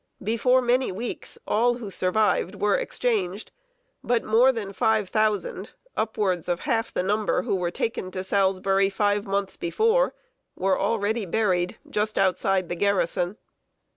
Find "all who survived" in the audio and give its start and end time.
1.47-2.55